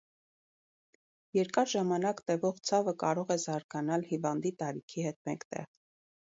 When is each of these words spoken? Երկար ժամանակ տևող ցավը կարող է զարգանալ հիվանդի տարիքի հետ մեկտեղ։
Երկար 1.37 1.69
ժամանակ 1.73 2.23
տևող 2.29 2.57
ցավը 2.69 2.95
կարող 3.05 3.35
է 3.37 3.37
զարգանալ 3.45 4.07
հիվանդի 4.13 4.53
տարիքի 4.63 5.07
հետ 5.11 5.21
մեկտեղ։ 5.31 5.71